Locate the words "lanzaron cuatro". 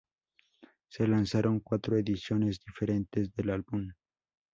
1.05-1.95